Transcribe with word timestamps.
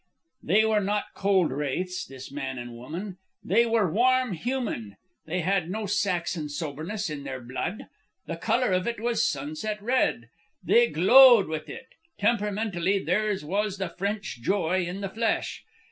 "They 0.41 0.65
were 0.65 0.79
not 0.79 1.13
cold 1.13 1.51
wraiths, 1.51 2.07
this 2.07 2.31
man 2.31 2.57
and 2.57 2.73
woman. 2.75 3.19
They 3.43 3.67
were 3.67 3.93
warm 3.93 4.33
human. 4.33 4.95
They 5.27 5.41
had 5.41 5.69
no 5.69 5.85
Saxon 5.85 6.49
soberness 6.49 7.07
in 7.07 7.23
their 7.23 7.39
blood. 7.39 7.85
The 8.25 8.35
colour 8.37 8.71
of 8.71 8.87
it 8.87 8.99
was 8.99 9.29
sunset 9.29 9.79
red. 9.79 10.29
They 10.63 10.87
glowed 10.87 11.47
with 11.47 11.69
it. 11.69 11.85
Temperamentally 12.17 12.97
theirs 12.97 13.45
was 13.45 13.77
the 13.77 13.89
French 13.89 14.41
joy 14.41 14.85
in 14.85 15.01
the 15.01 15.09
flesh. 15.09 15.63